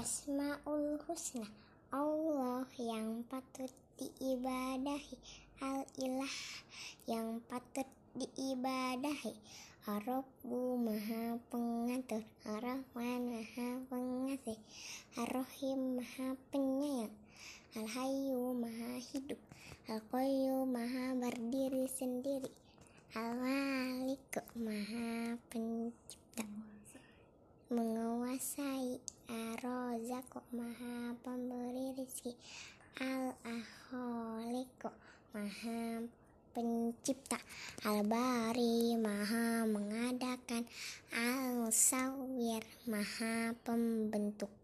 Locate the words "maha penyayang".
16.00-17.12